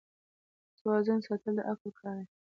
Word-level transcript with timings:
د 0.73 0.73
توازن 0.81 1.19
ساتل 1.27 1.53
د 1.57 1.59
عقل 1.69 1.89
کار 1.99 2.15
دی. 2.27 2.31